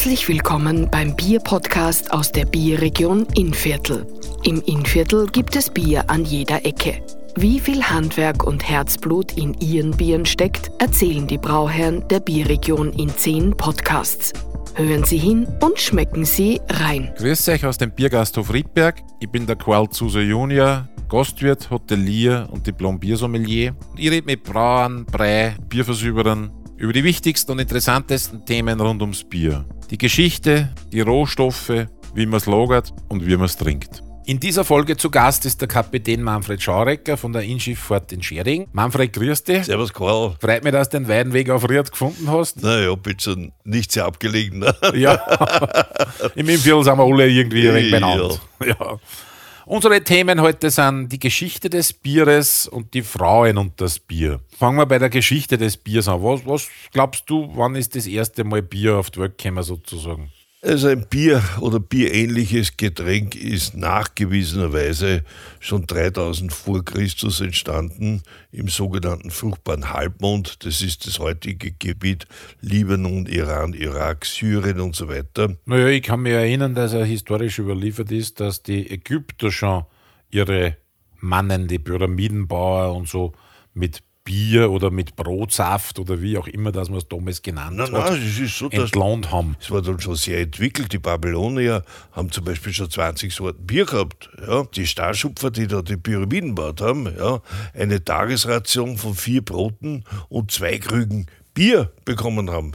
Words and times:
Herzlich 0.00 0.28
willkommen 0.28 0.88
beim 0.90 1.14
Bier-Podcast 1.14 2.10
aus 2.10 2.32
der 2.32 2.46
Bierregion 2.46 3.26
Innviertel. 3.36 4.06
Im 4.44 4.62
Innviertel 4.62 5.26
gibt 5.26 5.54
es 5.56 5.68
Bier 5.68 6.08
an 6.08 6.24
jeder 6.24 6.64
Ecke. 6.64 7.04
Wie 7.36 7.60
viel 7.60 7.82
Handwerk 7.82 8.42
und 8.42 8.66
Herzblut 8.66 9.36
in 9.36 9.52
ihren 9.60 9.90
Bieren 9.90 10.24
steckt, 10.24 10.70
erzählen 10.78 11.26
die 11.26 11.36
Brauherren 11.36 12.08
der 12.08 12.20
Bierregion 12.20 12.94
in 12.94 13.10
zehn 13.10 13.54
Podcasts. 13.54 14.32
Hören 14.74 15.04
Sie 15.04 15.18
hin 15.18 15.46
und 15.60 15.78
schmecken 15.78 16.24
Sie 16.24 16.62
rein. 16.70 17.12
Grüß 17.18 17.46
euch 17.50 17.66
aus 17.66 17.76
dem 17.76 17.90
Biergasthof 17.90 18.54
Riedberg. 18.54 19.02
Ich 19.20 19.28
bin 19.28 19.46
der 19.46 19.56
Qual 19.56 19.86
Zuse 19.90 20.22
Junior, 20.22 20.88
Gastwirt, 21.10 21.68
Hotelier 21.70 22.48
und 22.50 22.66
Diplom-Biersommelier. 22.66 23.76
Ich 23.98 24.10
rede 24.10 24.24
mit 24.24 24.44
Brauern, 24.44 25.04
Brei, 25.04 25.56
Bierversüberern 25.68 26.52
über 26.80 26.94
die 26.94 27.04
wichtigsten 27.04 27.52
und 27.52 27.58
interessantesten 27.58 28.44
Themen 28.46 28.80
rund 28.80 29.02
ums 29.02 29.22
Bier. 29.22 29.66
Die 29.90 29.98
Geschichte, 29.98 30.70
die 30.90 31.02
Rohstoffe, 31.02 31.86
wie 32.14 32.26
man 32.26 32.38
es 32.38 32.46
lagert 32.46 32.94
und 33.08 33.26
wie 33.26 33.36
man 33.36 33.44
es 33.44 33.56
trinkt. 33.58 34.02
In 34.24 34.40
dieser 34.40 34.64
Folge 34.64 34.96
zu 34.96 35.10
Gast 35.10 35.44
ist 35.44 35.60
der 35.60 35.68
Kapitän 35.68 36.22
Manfred 36.22 36.62
Schaurecker 36.62 37.18
von 37.18 37.32
der 37.32 37.42
Inschifffahrt 37.42 38.12
in 38.12 38.22
Schering. 38.22 38.66
Manfred, 38.72 39.12
grüß 39.12 39.44
dich. 39.44 39.64
Servus, 39.64 39.92
Karl. 39.92 40.36
Freut 40.40 40.64
mich, 40.64 40.72
dass 40.72 40.88
du 40.88 40.98
den 40.98 41.08
weiten 41.08 41.32
Weg 41.34 41.50
auf 41.50 41.68
Ried 41.68 41.90
gefunden 41.90 42.30
hast. 42.30 42.62
Naja, 42.62 42.94
bitte 42.94 43.50
nicht 43.64 43.92
sehr 43.92 44.06
abgelegen. 44.06 44.60
Ne? 44.60 44.74
Ja, 44.94 45.14
im 46.34 46.48
Innviertel 46.48 46.84
sind 46.84 46.96
wir 46.96 47.04
alle 47.04 47.28
irgendwie 47.28 47.64
wenig 47.64 47.90
benannt. 47.90 48.40
Ja. 48.60 48.66
ja. 48.68 48.98
Unsere 49.70 50.02
Themen 50.02 50.40
heute 50.40 50.68
sind 50.68 51.10
die 51.10 51.20
Geschichte 51.20 51.70
des 51.70 51.92
Bieres 51.92 52.66
und 52.66 52.92
die 52.92 53.02
Frauen 53.02 53.56
und 53.56 53.80
das 53.80 54.00
Bier. 54.00 54.40
Fangen 54.58 54.78
wir 54.78 54.84
bei 54.84 54.98
der 54.98 55.10
Geschichte 55.10 55.56
des 55.58 55.76
Biers 55.76 56.08
an. 56.08 56.24
Was, 56.24 56.44
was 56.44 56.68
glaubst 56.90 57.30
du, 57.30 57.48
wann 57.54 57.76
ist 57.76 57.94
das 57.94 58.08
erste 58.08 58.42
Mal 58.42 58.62
Bier 58.62 58.96
auf 58.96 59.12
die 59.12 59.20
Welt 59.20 59.38
gekommen 59.38 59.62
sozusagen? 59.62 60.32
Also 60.62 60.88
ein 60.88 61.06
Bier 61.08 61.42
oder 61.60 61.80
bierähnliches 61.80 62.76
Getränk 62.76 63.34
ist 63.34 63.74
nachgewiesenerweise 63.74 65.24
schon 65.58 65.86
3000 65.86 66.52
vor 66.52 66.84
Christus 66.84 67.40
entstanden 67.40 68.22
im 68.52 68.68
sogenannten 68.68 69.30
fruchtbaren 69.30 69.94
Halbmond. 69.94 70.66
Das 70.66 70.82
ist 70.82 71.06
das 71.06 71.18
heutige 71.18 71.72
Gebiet 71.72 72.26
Libanon, 72.60 73.24
Iran, 73.24 73.72
Irak, 73.72 74.26
Syrien 74.26 74.80
und 74.80 74.94
so 74.94 75.08
weiter. 75.08 75.56
Naja, 75.64 75.88
ich 75.88 76.02
kann 76.02 76.20
mich 76.20 76.34
erinnern, 76.34 76.74
dass 76.74 76.92
er 76.92 77.06
historisch 77.06 77.58
überliefert 77.58 78.12
ist, 78.12 78.38
dass 78.38 78.62
die 78.62 78.90
Ägypter 78.90 79.50
schon 79.50 79.84
ihre 80.30 80.76
Mannen, 81.20 81.68
die 81.68 81.78
Pyramidenbauer 81.78 82.94
und 82.94 83.08
so 83.08 83.32
mit 83.72 84.02
Bier 84.30 84.70
oder 84.70 84.92
mit 84.92 85.16
Brotsaft 85.16 85.98
oder 85.98 86.22
wie 86.22 86.38
auch 86.38 86.46
immer, 86.46 86.70
dass 86.70 86.88
man 86.88 86.98
es 86.98 87.08
damals 87.08 87.42
genannt 87.42 87.78
nein, 87.78 87.92
hat, 87.92 88.12
nein, 88.12 88.22
es 88.24 88.38
ist 88.38 88.56
so, 88.56 88.70
entlohnt 88.70 89.32
haben. 89.32 89.56
Es 89.60 89.72
war 89.72 89.82
dann 89.82 89.98
schon 89.98 90.14
sehr 90.14 90.38
entwickelt. 90.38 90.92
Die 90.92 91.00
Babylonier 91.00 91.82
haben 92.12 92.30
zum 92.30 92.44
Beispiel 92.44 92.72
schon 92.72 92.88
20 92.88 93.34
Sorten 93.34 93.66
Bier 93.66 93.86
gehabt. 93.86 94.30
Ja. 94.46 94.62
Die 94.72 94.86
Starschupfer, 94.86 95.50
die 95.50 95.66
da 95.66 95.82
die 95.82 95.96
Pyramiden 95.96 96.54
gebaut 96.54 96.80
haben, 96.80 97.12
ja, 97.18 97.40
eine 97.74 98.04
Tagesration 98.04 98.98
von 98.98 99.16
vier 99.16 99.44
Broten 99.44 100.04
und 100.28 100.52
zwei 100.52 100.78
Krügen 100.78 101.26
Bier 101.52 101.90
bekommen 102.04 102.52
haben. 102.52 102.74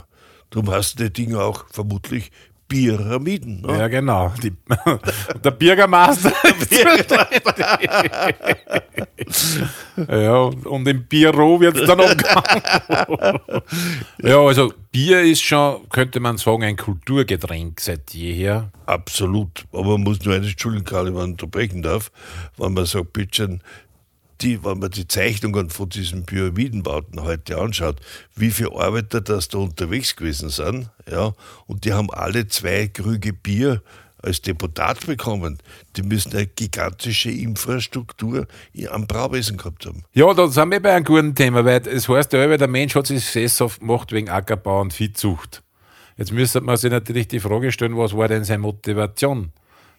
Darum 0.50 0.70
hast 0.70 1.00
du 1.00 1.04
die 1.04 1.12
Dinge 1.24 1.40
auch 1.40 1.64
vermutlich 1.70 2.32
Pyramiden. 2.68 3.62
Ne? 3.62 3.78
Ja, 3.78 3.88
genau. 3.88 4.32
Die, 4.42 4.52
der 5.44 5.50
Bürgermeister. 5.52 6.32
ja, 10.08 10.36
und 10.38 10.88
im 10.88 11.04
Büro 11.04 11.60
wird 11.60 11.76
es 11.76 11.86
dann 11.86 12.00
umgegangen. 12.00 13.40
ja, 14.22 14.38
also 14.38 14.72
Bier 14.90 15.22
ist 15.22 15.42
schon, 15.42 15.88
könnte 15.90 16.20
man 16.20 16.38
sagen, 16.38 16.64
ein 16.64 16.76
Kulturgetränk 16.76 17.80
seit 17.80 18.12
jeher. 18.14 18.70
Absolut. 18.86 19.66
Aber 19.72 19.92
man 19.92 20.02
muss 20.02 20.24
nur 20.24 20.34
eines, 20.34 20.50
Entschuldigung, 20.50 20.86
Karl, 20.86 21.06
wenn 21.06 21.14
man 21.14 21.30
unterbrechen 21.32 21.82
darf, 21.82 22.10
wenn 22.56 22.74
man 22.74 22.86
sagt, 22.86 23.12
bitte 23.12 23.58
die, 24.40 24.64
wenn 24.64 24.78
man 24.78 24.90
die 24.90 25.08
Zeichnungen 25.08 25.70
von 25.70 25.88
diesen 25.88 26.26
Pyramidenbauten 26.26 27.22
heute 27.22 27.58
anschaut, 27.58 27.96
wie 28.34 28.50
viele 28.50 28.72
Arbeiter 28.72 29.20
das 29.20 29.48
da 29.48 29.58
unterwegs 29.58 30.16
gewesen 30.16 30.50
sind, 30.50 30.90
ja, 31.10 31.32
und 31.66 31.84
die 31.84 31.92
haben 31.92 32.10
alle 32.10 32.46
zwei 32.48 32.88
Krüge 32.88 33.32
Bier 33.32 33.82
als 34.22 34.42
Deputat 34.42 35.06
bekommen. 35.06 35.58
Die 35.96 36.02
müssen 36.02 36.32
eine 36.34 36.46
gigantische 36.46 37.30
Infrastruktur 37.30 38.46
am 38.90 39.06
Brauwesen 39.06 39.56
gehabt 39.56 39.86
haben. 39.86 40.04
Ja, 40.12 40.32
da 40.34 40.48
sind 40.48 40.70
wir 40.70 40.80
bei 40.80 40.92
einem 40.92 41.04
guten 41.04 41.34
Thema, 41.34 41.64
weil 41.64 41.86
es 41.86 42.08
heißt 42.08 42.32
ja, 42.32 42.56
der 42.56 42.68
Mensch 42.68 42.94
hat 42.94 43.06
sich 43.06 43.24
sesshaft 43.24 43.80
gemacht 43.80 44.12
wegen 44.12 44.28
Ackerbau 44.28 44.80
und 44.80 44.92
Viehzucht. 44.92 45.62
Jetzt 46.16 46.32
müsste 46.32 46.60
man 46.60 46.76
sich 46.76 46.90
natürlich 46.90 47.28
die 47.28 47.40
Frage 47.40 47.70
stellen, 47.70 47.96
was 47.96 48.16
war 48.16 48.28
denn 48.28 48.44
seine 48.44 48.60
Motivation? 48.60 49.52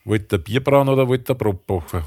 Wollte 0.03 0.37
er 0.37 0.39
Bier 0.39 0.63
brauen 0.63 0.89
oder 0.89 1.07
wollte 1.07 1.33
er 1.33 1.35
Brot 1.35 1.65
backen? 1.67 2.01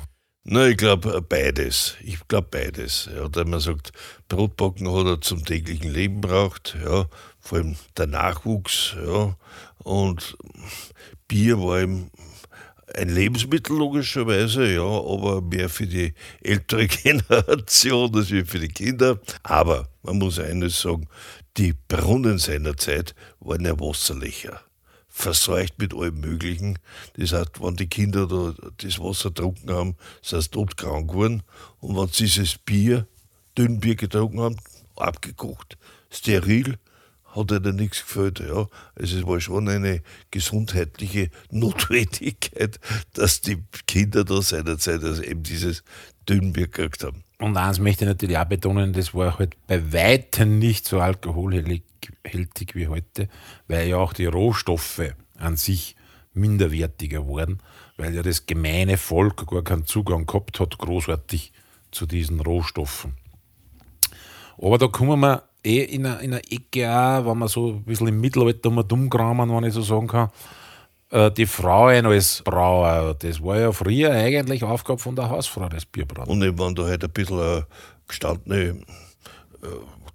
Na, 0.44 0.68
ich 0.68 0.78
glaube 0.78 1.20
beides. 1.20 1.96
Ich 2.02 2.26
glaube 2.26 2.48
beides. 2.50 3.10
Ja, 3.14 3.28
da 3.28 3.44
man 3.44 3.60
sagt, 3.60 3.92
Brotbacken 4.28 4.90
hat 4.90 5.06
er 5.06 5.20
zum 5.20 5.44
täglichen 5.44 5.92
Leben 5.92 6.20
braucht, 6.22 6.76
ja, 6.82 7.06
vor 7.40 7.58
allem 7.58 7.76
der 7.98 8.06
Nachwuchs, 8.06 8.96
ja, 8.96 9.36
und 9.78 10.36
Bier 11.28 11.58
war 11.60 11.82
ihm 11.82 12.10
ein 12.94 13.08
Lebensmittel 13.10 13.76
logischerweise, 13.76 14.66
ja, 14.72 14.82
aber 14.82 15.42
mehr 15.42 15.68
für 15.68 15.86
die 15.86 16.14
ältere 16.42 16.86
Generation 16.88 18.14
als 18.16 18.28
für 18.28 18.58
die 18.58 18.68
Kinder. 18.68 19.20
Aber 19.42 19.88
man 20.02 20.18
muss 20.18 20.38
eines 20.38 20.80
sagen, 20.80 21.06
die 21.58 21.74
Brunnen 21.88 22.38
seiner 22.38 22.76
Zeit 22.76 23.14
waren 23.40 23.64
ja 23.64 23.78
Wasserlöcher 23.78 24.60
verseucht 25.10 25.78
mit 25.78 25.92
allem 25.94 26.20
Möglichen. 26.20 26.78
Das 27.16 27.32
heißt, 27.32 27.60
wenn 27.60 27.76
die 27.76 27.88
Kinder 27.88 28.26
da 28.26 28.54
das 28.78 28.98
Wasser 28.98 29.30
getrunken 29.30 29.70
haben, 29.70 29.96
sind 30.22 30.42
sie 30.42 30.50
todkrank 30.50 31.10
geworden. 31.10 31.42
Und 31.80 31.96
wenn 31.96 32.08
sie 32.08 32.24
dieses 32.24 32.56
Bier, 32.56 33.06
Dünnbier 33.58 33.96
getrunken 33.96 34.40
haben, 34.40 34.56
abgekocht, 34.96 35.76
steril, 36.10 36.78
hat 37.34 37.50
ihnen 37.50 37.76
nichts 37.76 38.00
gefällt. 38.00 38.40
Ja. 38.40 38.68
Also 38.94 39.18
es 39.18 39.26
war 39.26 39.40
schon 39.40 39.68
eine 39.68 40.02
gesundheitliche 40.30 41.30
Notwendigkeit, 41.50 42.80
dass 43.12 43.40
die 43.40 43.62
Kinder 43.90 44.22
da 44.22 44.40
seinerzeit 44.40 45.02
also 45.02 45.20
eben 45.20 45.42
dieses 45.42 45.82
Dünnbier 46.28 46.68
gekriegt 46.68 47.02
haben. 47.02 47.24
Und 47.38 47.56
eins 47.56 47.80
möchte 47.80 48.04
ich 48.04 48.08
natürlich 48.08 48.38
auch 48.38 48.44
betonen, 48.44 48.92
das 48.92 49.14
war 49.14 49.36
halt 49.36 49.56
bei 49.66 49.92
weitem 49.92 50.60
nicht 50.60 50.86
so 50.86 51.00
alkoholhältig 51.00 52.74
wie 52.74 52.86
heute, 52.86 53.28
weil 53.66 53.88
ja 53.88 53.96
auch 53.96 54.12
die 54.12 54.26
Rohstoffe 54.26 55.12
an 55.38 55.56
sich 55.56 55.96
minderwertiger 56.34 57.26
waren, 57.26 57.58
weil 57.96 58.14
ja 58.14 58.22
das 58.22 58.46
gemeine 58.46 58.96
Volk 58.96 59.44
gar 59.48 59.64
keinen 59.64 59.86
Zugang 59.86 60.24
gehabt 60.24 60.60
hat, 60.60 60.78
großartig 60.78 61.52
zu 61.90 62.06
diesen 62.06 62.38
Rohstoffen. 62.38 63.16
Aber 64.56 64.78
da 64.78 64.86
kommen 64.86 65.18
wir 65.18 65.42
eh 65.64 65.82
in 65.82 66.06
einer, 66.06 66.20
in 66.20 66.32
einer 66.32 66.42
Ecke 66.48 66.88
auch, 66.88 67.26
wenn 67.26 67.38
man 67.38 67.48
so 67.48 67.72
ein 67.72 67.82
bisschen 67.82 68.06
im 68.06 68.20
Mittelalter 68.20 68.70
mal 68.70 68.84
dumm 68.84 69.10
kramen, 69.10 69.50
wenn 69.50 69.64
ich 69.64 69.74
so 69.74 69.82
sagen 69.82 70.06
kann, 70.06 70.28
die 71.12 71.46
Frauen 71.46 72.06
als 72.06 72.42
Brauer, 72.44 73.14
das 73.18 73.42
war 73.42 73.58
ja 73.58 73.72
früher 73.72 74.12
eigentlich 74.12 74.62
Aufgabe 74.62 75.00
von 75.00 75.16
der 75.16 75.28
Hausfrau, 75.28 75.68
das 75.68 75.84
Bierbrauen. 75.84 76.28
Und 76.28 76.58
wenn 76.58 76.74
da 76.74 76.84
halt 76.84 77.02
ein 77.02 77.10
bisschen 77.10 77.40
eine 77.40 77.66
gestandene 78.06 78.80
äh, 79.62 79.66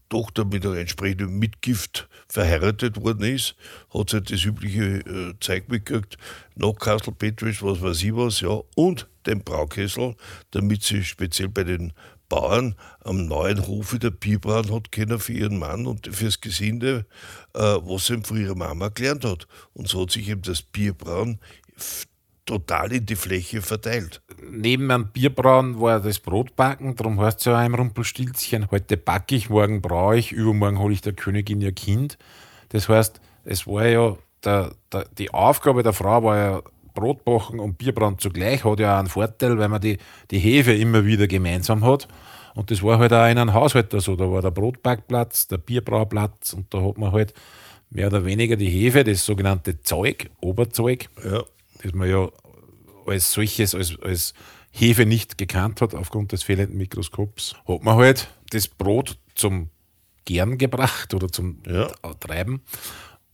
Tochter 0.09 0.45
mit 0.45 0.65
einer 0.65 0.77
entsprechenden 0.77 1.37
Mitgift 1.37 2.07
verheiratet 2.29 3.01
worden 3.01 3.23
ist, 3.23 3.55
hat 3.93 4.09
sie 4.09 4.17
halt 4.17 4.31
das 4.31 4.45
übliche 4.45 4.99
äh, 4.99 5.33
Zeug 5.39 5.67
mitgekriegt, 5.67 6.17
noch 6.55 6.73
Kastel 6.73 7.13
Petrisch, 7.13 7.63
was 7.63 7.81
weiß 7.81 8.03
ich 8.03 8.15
was, 8.15 8.41
ja, 8.41 8.59
und 8.75 9.07
den 9.25 9.43
Braukessel, 9.43 10.15
damit 10.51 10.83
sie 10.83 11.03
speziell 11.03 11.49
bei 11.49 11.63
den 11.63 11.93
Bauern 12.29 12.75
am 13.03 13.27
neuen 13.27 13.67
Hof 13.67 13.97
der 13.99 14.11
Bierbrauen 14.11 14.73
hat 14.73 14.91
können 14.91 15.19
für 15.19 15.33
ihren 15.33 15.59
Mann 15.59 15.85
und 15.85 16.07
fürs 16.13 16.41
Gesinde, 16.41 17.05
äh, 17.53 17.59
was 17.59 18.07
sie 18.07 18.21
von 18.23 18.37
ihrer 18.37 18.55
Mama 18.55 18.89
gelernt 18.89 19.25
hat. 19.25 19.47
Und 19.73 19.87
so 19.87 20.01
hat 20.01 20.11
sich 20.11 20.29
eben 20.29 20.41
das 20.41 20.61
Bierbrauen 20.61 21.39
total 22.45 22.93
in 22.93 23.05
die 23.05 23.15
Fläche 23.15 23.61
verteilt. 23.61 24.21
Neben 24.49 24.89
einem 24.91 25.07
Bierbrauen 25.07 25.79
war 25.79 25.99
das 25.99 26.19
Brotbacken, 26.19 26.95
darum 26.95 27.19
heißt 27.19 27.39
es 27.39 27.45
ja 27.45 27.59
auch 27.59 27.65
im 27.65 27.75
Rumpelstilzchen, 27.75 28.69
heute 28.71 28.97
backe 28.97 29.35
ich, 29.35 29.49
morgen 29.49 29.81
braue 29.81 30.17
ich, 30.17 30.31
übermorgen 30.31 30.79
hole 30.79 30.93
ich 30.93 31.01
der 31.01 31.13
Königin 31.13 31.61
ihr 31.61 31.71
Kind. 31.71 32.17
Das 32.69 32.87
heißt, 32.87 33.19
es 33.45 33.65
war 33.67 33.87
ja, 33.87 34.17
der, 34.43 34.73
der, 34.91 35.05
die 35.17 35.33
Aufgabe 35.33 35.81
der 35.81 35.93
Frau 35.93 36.23
war 36.23 36.37
ja 36.37 36.61
Brotbachen 36.95 37.59
und 37.59 37.77
Bierbrauen 37.77 38.17
zugleich, 38.17 38.63
hat 38.63 38.79
ja 38.79 38.95
auch 38.95 38.99
einen 38.99 39.07
Vorteil, 39.07 39.59
weil 39.59 39.69
man 39.69 39.81
die, 39.81 39.99
die 40.31 40.39
Hefe 40.39 40.73
immer 40.73 41.05
wieder 41.05 41.27
gemeinsam 41.27 41.85
hat. 41.85 42.07
Und 42.55 42.71
das 42.71 42.81
war 42.81 42.97
halt 42.97 43.13
auch 43.13 43.29
in 43.29 43.37
einem 43.37 43.53
Haushalt 43.53 43.91
so. 44.01 44.15
Da 44.15 44.31
war 44.31 44.41
der 44.41 44.51
Brotbackplatz, 44.51 45.47
der 45.47 45.57
Bierbrauplatz 45.57 46.53
und 46.53 46.73
da 46.73 46.81
hat 46.81 46.97
man 46.97 47.11
halt 47.11 47.33
mehr 47.89 48.07
oder 48.07 48.25
weniger 48.25 48.55
die 48.55 48.69
Hefe, 48.69 49.03
das 49.03 49.25
sogenannte 49.25 49.81
Zeug, 49.81 50.31
Oberzeug, 50.41 51.09
ja. 51.23 51.43
das 51.83 51.93
man 51.93 52.09
ja 52.09 52.29
als 53.05 53.31
solches, 53.31 53.75
als, 53.75 53.99
als 54.01 54.33
Hefe 54.71 55.05
nicht 55.05 55.37
gekannt 55.37 55.81
hat 55.81 55.93
aufgrund 55.93 56.31
des 56.31 56.43
fehlenden 56.43 56.77
Mikroskops, 56.77 57.55
hat 57.67 57.83
man 57.83 57.95
halt 57.95 58.29
das 58.49 58.67
Brot 58.67 59.17
zum 59.35 59.69
Gern 60.25 60.57
gebracht 60.57 61.13
oder 61.13 61.29
zum 61.29 61.61
ja. 61.67 61.87
Treiben. 62.19 62.61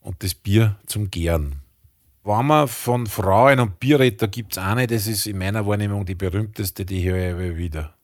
und 0.02 0.24
das 0.24 0.36
Bier 0.36 0.78
zum 0.88 1.10
Gären. 1.10 1.62
Wenn 2.24 2.46
man 2.46 2.68
von 2.68 3.08
Frauen 3.08 3.60
und 3.60 3.80
Bier 3.80 4.00
redet, 4.00 4.22
da 4.22 4.28
gibt 4.28 4.54
es 4.54 4.58
eine, 4.60 4.86
das 4.86 5.08
ist 5.08 5.26
in 5.26 5.40
meiner 5.40 5.66
Wahrnehmung 5.66 6.06
die 6.06 6.16
berühmteste, 6.16 6.86
die 6.86 7.10
höre 7.10 7.40
ich 7.40 7.58
wieder. 7.58 7.96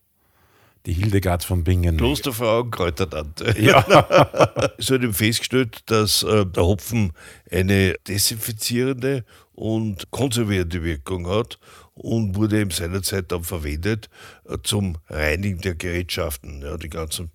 Die 0.87 0.93
Hildegard 0.93 1.43
von 1.43 1.63
Bingen. 1.63 1.97
Klosterfrau 1.97 2.61
und 2.61 2.71
Kräutertante. 2.71 3.53
Ja. 3.59 3.83
Es 4.77 4.89
wird 4.89 5.03
eben 5.03 5.13
festgestellt, 5.13 5.81
dass 5.87 6.23
äh, 6.23 6.45
der 6.45 6.63
Hopfen 6.63 7.11
eine 7.51 7.95
desinfizierende 8.07 9.25
und 9.53 10.09
konservierende 10.11 10.83
Wirkung 10.83 11.27
hat 11.27 11.59
und 11.93 12.35
wurde 12.35 12.61
eben 12.61 12.71
seinerzeit 12.71 13.31
dann 13.31 13.43
verwendet 13.43 14.09
äh, 14.47 14.57
zum 14.63 14.97
Reinigen 15.09 15.59
der 15.61 15.75
Gerätschaften. 15.75 16.61
Ja, 16.61 16.77
die 16.77 16.89
ganzen 16.89 17.31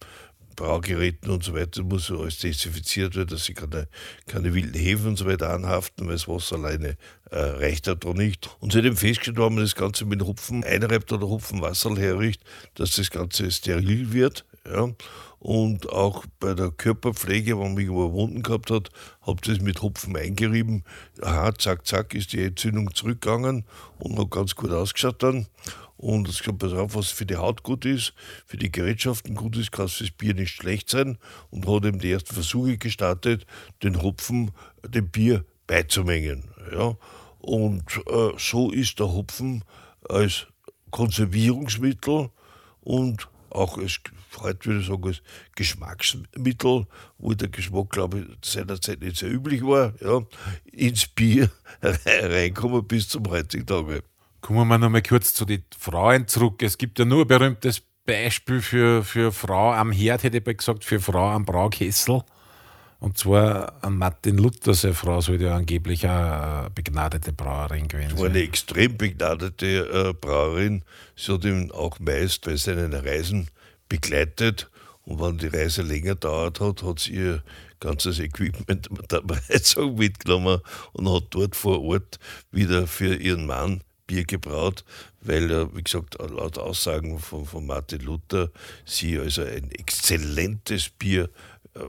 Braugeräten 0.57 1.31
und 1.31 1.45
so 1.45 1.55
weiter 1.55 1.83
muss 1.83 2.11
alles 2.11 2.39
desinfiziert 2.39 3.17
werden, 3.17 3.29
dass 3.29 3.45
sie 3.45 3.55
keine, 3.55 3.89
keine 4.27 4.55
wilden 4.55 4.79
Hefen 4.79 5.09
und 5.09 5.19
so 5.19 5.27
weiter 5.27 5.51
anhaften, 5.51 6.07
weil 6.07 6.15
das 6.15 6.29
Wasser 6.29 6.57
alleine 6.57 6.97
äh, 7.31 7.39
reicht 7.39 7.87
da 7.87 7.97
nicht. 8.13 8.55
Und 8.61 8.73
seitdem 8.73 8.97
festgestellt, 8.97 9.39
wenn 9.39 9.55
man 9.55 9.65
das 9.65 9.75
Ganze 9.75 10.05
mit 10.05 10.23
Hopfen 10.23 10.65
einreibt 10.65 11.13
oder 11.13 11.29
Hopfenwasser 11.29 11.97
herricht, 11.97 12.43
dass 12.75 12.93
das 12.93 13.11
Ganze 13.11 13.51
steril 13.51 14.13
wird. 14.13 14.45
Ja. 14.71 14.89
Und 15.39 15.91
auch 15.91 16.25
bei 16.39 16.55
der 16.55 16.71
Körperpflege, 16.71 17.59
wenn 17.59 17.75
man 17.75 17.83
irgendwo 17.83 18.13
Wunden 18.13 18.43
gehabt 18.45 18.71
hat, 18.71 18.91
habe 19.23 19.41
das 19.45 19.61
mit 19.61 19.83
Hopfen 19.83 20.17
eingerieben. 20.17 20.85
Aha, 21.21 21.53
zack, 21.57 21.85
zack, 21.85 22.15
ist 22.15 22.33
die 22.33 22.45
Entzündung 22.45 22.95
zurückgegangen 22.95 23.65
und 23.99 24.19
hat 24.19 24.31
ganz 24.31 24.55
gut 24.55 24.71
ausgeschaut 24.71 25.21
dann. 25.21 25.49
Und 26.03 26.29
es 26.29 26.43
kommt 26.43 26.59
pass 26.59 26.73
auf, 26.73 26.97
was 26.97 27.11
für 27.13 27.27
die 27.27 27.37
Haut 27.37 27.63
gut 27.63 27.85
ist, 27.85 28.13
für 28.45 28.57
die 28.57 28.73
Gerätschaften 28.73 29.37
gut 29.37 29.57
ist, 29.57 29.71
kann 29.71 29.87
fürs 29.87 30.11
Bier 30.11 30.35
nicht 30.35 30.51
schlecht 30.51 30.91
sein. 30.91 31.17
Und 31.51 31.69
hat 31.69 31.85
eben 31.85 32.01
die 32.01 32.11
ersten 32.11 32.35
Versuche 32.35 32.77
gestartet, 32.77 33.47
den 33.85 34.03
Hopfen 34.03 34.51
dem 34.85 35.09
Bier 35.09 35.45
beizumengen. 35.69 36.51
Ja. 36.73 36.97
Und 37.39 37.85
äh, 38.09 38.33
so 38.37 38.73
ist 38.73 38.99
der 38.99 39.13
Hopfen 39.13 39.63
als 40.09 40.49
Konservierungsmittel 40.91 42.31
und 42.81 43.29
auch 43.51 43.79
als, 43.79 44.01
heute 44.41 44.67
würde 44.67 44.81
ich 44.81 44.87
sagen, 44.89 45.07
als 45.07 45.23
Geschmacksmittel, 45.55 46.87
wo 47.19 47.35
der 47.35 47.49
Geschmack, 47.49 47.91
glaube 47.91 48.19
ich, 48.19 48.27
seinerzeit 48.51 49.01
nicht 49.03 49.19
sehr 49.19 49.31
üblich 49.31 49.63
war, 49.63 49.95
ja, 50.01 50.21
ins 50.65 51.07
Bier 51.07 51.49
reinkommen 52.05 52.85
bis 52.89 53.09
zum 53.09 53.29
heutigen 53.29 53.67
Tage. 53.67 54.03
Kommen 54.43 54.67
wir 54.67 54.77
noch 54.77 54.91
mal 54.91 55.03
kurz 55.03 55.35
zu 55.35 55.45
den 55.45 55.63
Frauen 55.79 56.27
zurück. 56.27 56.65
Es 56.65 56.77
gibt 56.77 56.99
ja 56.99 57.05
nur 57.05 57.23
ein 57.23 57.29
berühmtes 57.29 57.81
Beispiel 58.05 58.61
für, 58.61 59.05
für 59.05 59.31
Frau 59.31 59.73
am 59.73 59.93
Herd, 59.93 60.25
hätte 60.25 60.39
ich 60.39 60.45
mal 60.45 60.57
gesagt, 60.57 60.85
für 60.85 60.99
Frau 60.99 61.31
am 61.31 61.45
Braukessel. 61.45 62.23
Und 62.99 63.17
zwar 63.17 63.85
an 63.85 63.99
Martin 63.99 64.39
Luther, 64.39 64.75
seine 64.75 64.95
Frau 64.95 65.21
soll 65.21 65.41
ja 65.41 65.55
angeblich 65.55 66.09
eine 66.09 66.71
begnadete 66.75 67.33
Brauerin 67.33 67.87
gewesen 67.87 68.19
war 68.19 68.27
eine 68.27 68.35
sein. 68.35 68.49
extrem 68.49 68.97
begnadete 68.97 70.11
äh, 70.11 70.13
Brauerin. 70.13 70.85
Sie 71.15 71.33
hat 71.33 71.45
ihn 71.45 71.71
auch 71.71 72.01
meist 72.01 72.45
bei 72.45 72.57
seinen 72.57 72.95
Reisen 72.95 73.49
begleitet. 73.89 74.71
Und 75.05 75.21
wenn 75.21 75.39
die 75.39 75.49
Reise 75.57 75.83
länger 75.83 76.17
dauert 76.17 76.59
hat, 76.59 76.83
hat 76.83 76.99
sie 76.99 77.13
ihr 77.13 77.43
ganzes 77.79 78.19
Equipment 78.19 78.89
der 79.11 79.23
mitgenommen 79.87 80.61
und 80.95 81.09
hat 81.09 81.27
dort 81.31 81.55
vor 81.55 81.81
Ort 81.81 82.19
wieder 82.51 82.89
für 82.89 83.15
ihren 83.15 83.47
Mann 83.47 83.83
Bier 84.07 84.25
gebraut, 84.25 84.85
weil, 85.21 85.51
ja, 85.51 85.75
wie 85.75 85.83
gesagt, 85.83 86.19
laut 86.19 86.59
Aussagen 86.59 87.19
von, 87.19 87.47
von 87.47 87.67
Martin 87.67 88.01
Luther 88.01 88.51
sie 88.85 89.19
also 89.19 89.43
ein 89.43 89.71
exzellentes 89.71 90.91
Bier 90.91 91.31
äh, 91.75 91.81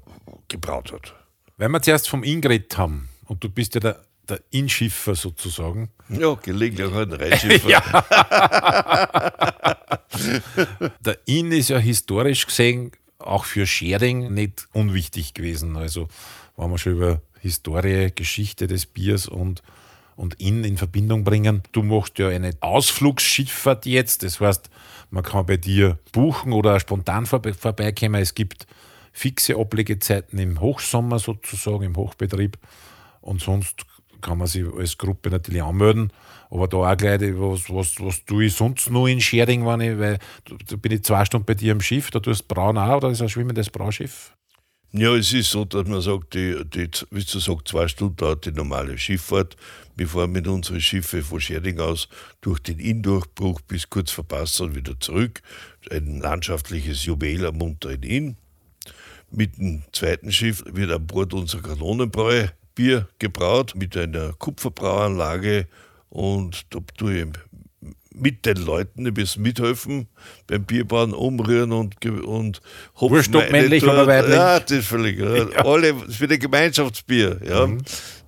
gebraut 0.48 0.92
hat. 0.92 1.16
Weil 1.58 1.70
wir 1.70 1.82
zuerst 1.82 2.10
vom 2.10 2.24
Ingrid 2.24 2.78
haben, 2.78 3.10
und 3.26 3.44
du 3.44 3.50
bist 3.50 3.76
ja 3.76 3.82
der, 3.82 4.04
der 4.28 4.40
Inschiffer 4.52 5.16
sozusagen. 5.16 5.90
Ja, 6.10 6.34
gelegentlich 6.36 6.88
auch 6.88 6.96
ein 6.96 7.14
Reinschiffer. 7.14 8.04
Der 11.06 11.18
Inn 11.26 11.52
ist 11.52 11.70
ja 11.70 11.78
historisch 11.80 12.46
gesehen 12.46 12.92
auch 13.18 13.46
für 13.46 13.66
Schering 13.66 14.34
nicht 14.34 14.68
unwichtig 14.74 15.34
gewesen. 15.34 15.78
Also, 15.78 16.08
wenn 16.58 16.70
wir 16.70 16.78
schon 16.78 16.94
über 16.94 17.22
Historie, 17.40 18.12
Geschichte 18.14 18.68
des 18.68 18.86
Biers 18.86 19.28
und, 19.28 19.64
und 20.16 20.40
Inn 20.40 20.64
in 20.64 20.78
Verbindung 20.78 21.24
bringen. 21.24 21.64
Du 21.72 21.84
machst 21.84 22.20
ja 22.20 22.30
eine 22.30 22.52
Ausflugsschifffahrt 22.60 23.86
jetzt. 23.86 24.24
Das 24.24 24.40
heißt, 24.40 24.70
man 25.10 25.24
kann 25.24 25.46
bei 25.46 25.58
dir 25.58 25.98
buchen 26.12 26.54
oder 26.54 26.80
spontan 26.80 27.26
vorbe- 27.26 27.54
vorbeikommen. 27.54 28.22
Es 28.22 28.36
gibt 28.36 28.68
fixe 29.12 29.56
Ablegezeiten 29.56 30.40
im 30.40 30.60
Hochsommer 30.60 31.20
sozusagen, 31.20 31.84
im 31.84 31.96
Hochbetrieb. 31.96 32.58
Und 33.22 33.42
sonst 33.42 33.86
kann 34.22 34.38
man 34.38 34.48
sich 34.48 34.66
als 34.66 34.98
Gruppe 34.98 35.30
natürlich 35.30 35.62
anmelden. 35.64 36.12
Aber 36.50 36.68
da 36.68 36.78
auch 36.78 36.98
gleich, 36.98 37.20
was, 37.22 37.70
was, 37.70 37.96
was 38.00 38.26
tue 38.26 38.46
ich 38.46 38.54
sonst 38.56 38.90
noch 38.90 39.08
in 39.08 39.20
Schering, 39.20 39.66
wenn 39.66 39.82
ich, 39.82 40.00
weil 40.00 40.20
da- 40.68 40.76
bin 40.76 40.92
ich 40.92 41.04
zwei 41.04 41.26
Stunden 41.26 41.46
bei 41.46 41.56
dir 41.56 41.74
am 41.74 41.82
Schiff, 41.82 42.12
da 42.12 42.20
tust 42.20 42.42
du 42.42 42.54
Brauen 42.54 42.78
auch, 42.78 42.98
oder 42.98 43.10
ist 43.10 43.22
ein 43.22 43.30
schwimmendes 43.30 43.70
Brauschiff? 43.70 44.36
Ja, 44.96 45.16
es 45.16 45.34
ist 45.34 45.50
so, 45.50 45.66
dass 45.66 45.88
man 45.88 46.02
sagt, 46.02 46.36
die, 46.36 46.64
die, 46.66 46.88
wie 47.10 47.24
du 47.24 47.40
sagst, 47.40 47.68
zwei 47.68 47.88
Stunden 47.88 48.16
dauert 48.16 48.46
die 48.46 48.52
normale 48.52 48.96
Schifffahrt. 48.96 49.58
Wir 49.96 50.08
fahren 50.08 50.32
mit 50.32 50.48
unseren 50.48 50.82
Schiffen 50.82 51.24
von 51.24 51.42
Scherding 51.42 51.80
aus 51.80 52.08
durch 52.42 52.60
den 52.60 52.78
Inndurchbruch 52.78 53.60
bis 53.62 53.90
kurz 53.90 54.12
vor 54.12 54.24
Passau 54.24 54.76
wieder 54.76 55.00
zurück. 55.00 55.42
Ein 55.90 56.20
landschaftliches 56.20 57.06
Juwel 57.06 57.48
am 57.48 57.60
unteren 57.64 58.04
Inn. 58.04 58.38
Mit 59.32 59.58
dem 59.58 59.82
zweiten 59.94 60.32
Schiff 60.32 60.64
wird 60.68 60.92
an 60.92 61.08
Bord 61.08 61.34
unser 61.34 61.64
Kanonenbräu 61.64 62.50
Bier 62.76 63.08
gebraut 63.18 63.74
mit 63.76 63.98
einer 63.98 64.34
Kupferbrauanlage 64.34 65.68
und 66.12 66.68
da 66.70 66.78
tue 66.96 67.24
ich 67.24 67.28
mit 68.24 68.46
den 68.46 68.58
Leuten 68.58 69.06
ein 69.06 69.14
bisschen 69.14 69.44
mithelfen 69.44 70.08
beim 70.48 70.64
Bierbauen, 70.64 71.14
umrühren 71.14 71.72
und, 71.74 72.04
und 72.06 72.62
Hopfen 72.96 73.18
Wurscht, 73.18 73.36
ob 73.36 73.52
männlich 73.52 73.84
oder 73.84 74.08
weiblich. 74.08 74.36
Ja, 74.36 74.60
das 74.60 74.72
ist 74.72 74.88
völlig. 74.88 75.20
Ja. 75.24 75.66
Alle 75.66 75.94
für 75.94 76.30
ein 76.30 76.40
Gemeinschaftsbier. 76.40 77.42
Ja. 77.48 77.68
Mhm. 77.68 77.82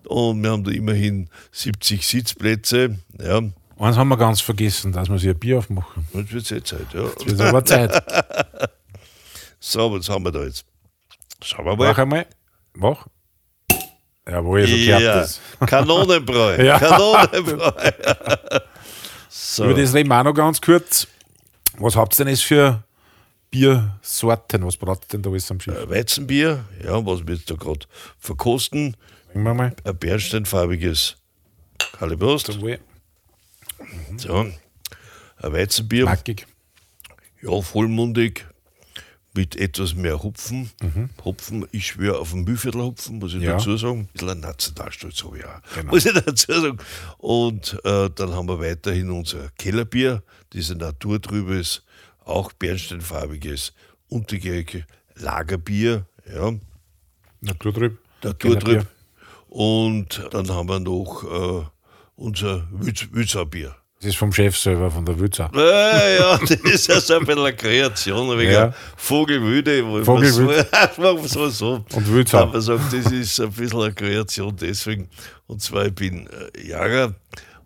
Und 0.07 0.43
wir 0.43 0.51
haben 0.51 0.63
da 0.63 0.71
immerhin 0.71 1.29
70 1.51 2.05
Sitzplätze. 2.05 2.99
Ja. 3.19 3.41
Eins 3.77 3.97
haben 3.97 4.09
wir 4.09 4.17
ganz 4.17 4.41
vergessen, 4.41 4.91
dass 4.91 5.09
wir 5.09 5.17
sich 5.17 5.29
ein 5.29 5.39
Bier 5.39 5.57
aufmachen. 5.59 6.05
Es 6.13 6.31
wird 6.31 6.49
jetzt 6.49 6.67
Zeit. 6.67 6.87
Ja. 6.93 7.05
Es 7.17 7.25
wird 7.25 7.41
aber 7.41 7.65
Zeit. 7.65 7.91
So, 9.67 9.91
was 9.91 10.07
haben 10.09 10.23
wir 10.23 10.31
da 10.31 10.43
jetzt? 10.43 10.63
Schauen 11.41 11.65
wir 11.65 11.75
mal. 11.75 11.87
Mach 11.87 11.97
einmal. 11.97 12.27
Mach. 12.75 13.07
Jawohl, 14.29 14.67
so 14.67 14.75
gehört 14.75 15.03
das. 15.03 15.41
Kanonenbräu. 15.65 16.57
Ja. 16.63 16.77
Kanonenbräu. 16.77 17.71
So. 19.37 19.65
Über 19.65 19.73
das 19.73 19.93
reden 19.93 20.09
wir 20.09 20.19
auch 20.19 20.23
noch 20.23 20.33
ganz 20.33 20.61
kurz. 20.61 21.07
Was 21.77 21.97
habt 21.97 22.13
ihr 22.13 22.23
denn 22.23 22.33
jetzt 22.33 22.43
für 22.43 22.83
Biersorten? 23.51 24.65
Was 24.65 24.77
braucht 24.77 25.03
ihr 25.03 25.07
denn 25.11 25.23
da 25.23 25.29
alles 25.29 25.51
am 25.51 25.59
Schiff? 25.59 25.75
Weizenbier, 25.89 26.63
ja, 26.81 27.05
was 27.05 27.27
wir 27.27 27.35
jetzt 27.35 27.51
da 27.51 27.55
gerade 27.55 27.85
verkosten. 28.17 28.95
Bringen 29.27 29.43
wir 29.43 29.53
mal. 29.53 29.75
Ein 29.83 29.97
bernsteinfarbiges 29.97 31.17
Kalibrust. 31.99 32.45
Zum 32.45 32.61
Wohl. 32.61 32.79
So. 34.15 34.35
Ein 34.35 35.53
Weizenbier. 35.53 36.05
Knackig. 36.05 36.47
Ja, 37.41 37.61
vollmundig, 37.61 38.47
mit 39.35 39.55
etwas 39.55 39.93
mehr 39.95 40.23
Hopfen. 40.23 40.69
Hopfen, 41.23 41.67
ich 41.71 41.87
schwöre 41.87 42.19
auf 42.19 42.31
den 42.31 42.43
Mühlviertelhopfen, 42.45 43.19
muss 43.19 43.31
ich 43.33 43.37
Mhm. 43.39 43.43
Ja. 43.43 43.57
dazu 43.57 43.75
sagen. 43.77 43.99
Ein 44.01 44.07
bisschen 44.13 44.39
Nationalstolz 44.39 45.23
habe 45.23 45.37
ich 45.39 45.45
auch. 45.45 45.61
Genau. 45.75 45.91
Muss 45.91 46.05
ich 46.05 46.13
dazu 46.13 46.51
sagen. 46.53 46.77
Und 47.17 47.79
äh, 47.83 48.09
dann 48.09 48.33
haben 48.33 48.47
wir 48.47 48.59
weiterhin 48.59 49.11
unser 49.11 49.49
Kellerbier, 49.57 50.23
dieses 50.53 50.75
naturtrübes, 50.77 51.83
auch 52.23 52.51
bernsteinfarbiges, 52.53 53.73
untergärige 54.07 54.85
Lagerbier. 55.15 56.05
Ja, 56.33 56.53
Naturtrüb. 57.41 57.97
Naturtrüb. 58.23 58.87
Und 59.49 60.27
dann 60.31 60.49
haben 60.49 60.67
wir 60.69 60.79
noch 60.79 61.23
äh, 61.23 61.65
unser 62.15 62.67
Wütz, 62.71 63.07
Wützerbier. 63.11 63.75
Das 64.05 64.13
ist 64.13 64.19
vom 64.19 64.31
Chef 64.31 64.55
selber, 64.55 64.91
von 64.91 65.03
der 65.03 65.19
Wützer. 65.19 65.49
Ja, 65.55 66.07
ja, 66.07 66.37
das 66.41 66.51
ist 66.51 66.87
ja 66.87 67.01
so 67.01 67.15
ein 67.15 67.25
bisschen 67.25 67.41
eine 67.41 67.55
Kreation, 67.55 68.37
wegen 68.37 68.51
Ja. 68.51 68.71
Vogelwüde. 68.97 69.83
wo 69.83 70.03
Vogelwüde. 70.03 70.67
so, 70.95 71.17
so, 71.25 71.49
so. 71.49 71.85
Und 71.91 72.07
Wützer. 72.13 72.41
Aber 72.41 72.61
sagt, 72.61 72.93
das 72.93 73.11
ist 73.11 73.39
ein 73.41 73.51
bisschen 73.51 73.81
eine 73.81 73.93
Kreation 73.93 74.55
deswegen. 74.55 75.09
Und 75.47 75.63
zwar, 75.63 75.87
ich 75.87 75.95
bin 75.95 76.27
äh, 76.27 76.67
Jager, 76.67 77.15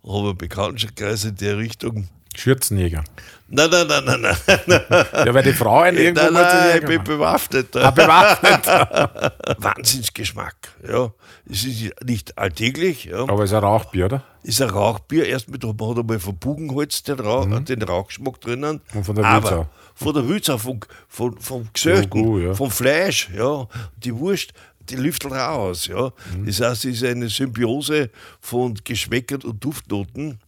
habe 0.07 0.27
einen 0.29 0.37
Bekanntenkreis 0.37 1.25
in 1.25 1.35
der 1.35 1.57
Richtung. 1.57 2.07
Schürzenjäger. 2.39 3.03
Nein, 3.51 3.69
nein, 3.69 3.87
nein, 3.87 4.03
nein, 4.05 4.37
nein. 4.67 5.05
Ja, 5.25 5.33
weil 5.33 5.43
die 5.43 5.53
Frauen 5.53 5.97
irgendwo 5.97 6.23
nein, 6.23 6.33
mal 6.33 6.43
nein, 6.43 6.79
ich 6.79 6.85
bin 6.85 7.03
bewaffnet. 7.03 7.75
Ah, 7.75 7.91
bewaffnet. 7.91 8.67
Wahnsinnsgeschmack. 9.57 10.55
Ja. 10.87 11.11
Es 11.49 11.65
ist 11.65 11.91
nicht 12.03 12.37
alltäglich. 12.37 13.05
Ja. 13.05 13.21
Aber 13.21 13.43
es 13.43 13.49
ist 13.49 13.55
ein 13.55 13.63
Rauchbier, 13.63 14.05
oder? 14.05 14.23
ist 14.43 14.61
ein 14.61 14.69
Rauchbier. 14.69 15.25
Erst 15.25 15.49
mit, 15.49 15.63
man 15.63 15.89
hat 15.89 15.97
einmal 15.97 16.19
von 16.19 16.37
Bugenholz 16.37 17.03
den, 17.03 17.19
Rauch, 17.19 17.47
den 17.63 17.81
Rauchgeschmack 17.81 18.41
drinnen. 18.41 18.81
Mhm. 18.91 18.97
Und 18.97 19.03
von 19.05 19.15
der 19.15 19.25
Wülzau. 19.25 19.67
Von 19.95 20.13
der 20.13 20.27
Wülzau, 20.27 20.57
von, 20.57 20.79
von, 21.07 21.37
vom 21.39 21.67
Gesöchten, 21.73 22.09
gut, 22.09 22.43
ja. 22.43 22.53
vom 22.53 22.71
Fleisch, 22.71 23.29
ja. 23.35 23.67
Die 23.97 24.15
Wurst, 24.15 24.53
die 24.89 24.95
Lüftel 24.95 25.33
raus. 25.33 25.87
Ja. 25.87 26.11
Mhm. 26.35 26.45
Das 26.45 26.61
heißt, 26.61 26.85
es 26.85 26.95
ist 26.95 27.03
eine 27.03 27.29
Symbiose 27.29 28.09
von 28.39 28.75
Geschmäckern 28.83 29.41
und 29.41 29.63
Duftnoten. 29.63 30.39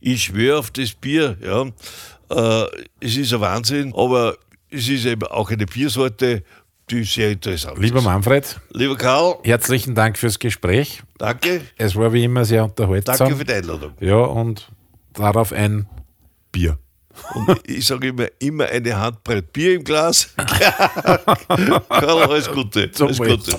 Ich 0.00 0.24
schwöre 0.24 0.58
auf 0.58 0.70
das 0.70 0.92
Bier. 0.92 1.36
Ja. 1.42 1.66
Äh, 2.28 2.66
es 3.00 3.16
ist 3.16 3.32
ein 3.32 3.40
Wahnsinn, 3.40 3.94
aber 3.94 4.36
es 4.70 4.88
ist 4.88 5.04
eben 5.04 5.24
auch 5.24 5.50
eine 5.50 5.66
Biersorte, 5.66 6.42
die 6.90 7.04
sehr 7.04 7.32
interessant 7.32 7.78
Lieber 7.78 7.98
ist. 7.98 8.04
Manfred. 8.04 8.60
Lieber 8.70 8.96
Karl. 8.96 9.36
Herzlichen 9.42 9.94
Dank 9.94 10.18
fürs 10.18 10.38
Gespräch. 10.38 11.02
Danke. 11.18 11.62
Es 11.76 11.96
war 11.96 12.12
wie 12.12 12.24
immer 12.24 12.44
sehr 12.44 12.64
unterhaltsam. 12.64 13.16
Danke 13.18 13.36
für 13.36 13.44
die 13.44 13.52
Einladung. 13.52 13.92
Ja, 14.00 14.16
und 14.16 14.68
darauf 15.12 15.52
ein 15.52 15.88
Bier. 16.52 16.78
Und 17.34 17.60
ich 17.66 17.86
sage 17.86 18.08
immer, 18.08 18.26
immer 18.38 18.66
eine 18.66 18.96
Handbreit 18.96 19.52
Bier 19.52 19.74
im 19.74 19.84
Glas. 19.84 20.28
Karl, 21.88 22.22
alles 22.22 22.50
Gute. 22.50 22.90
Alles 23.00 23.18
Gute. 23.18 23.56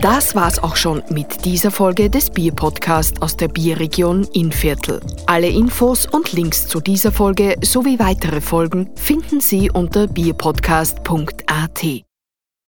Das 0.00 0.34
war's 0.34 0.62
auch 0.62 0.76
schon 0.76 1.02
mit 1.10 1.44
dieser 1.44 1.70
Folge 1.70 2.10
des 2.10 2.30
Bierpodcasts 2.30 3.20
aus 3.20 3.36
der 3.36 3.48
Bierregion 3.48 4.24
Innviertel. 4.32 5.00
Alle 5.26 5.48
Infos 5.48 6.06
und 6.06 6.32
Links 6.32 6.66
zu 6.66 6.80
dieser 6.80 7.12
Folge 7.12 7.56
sowie 7.62 7.98
weitere 7.98 8.40
Folgen 8.40 8.90
finden 8.96 9.40
Sie 9.40 9.70
unter 9.70 10.06
bierpodcast.at. 10.06 12.09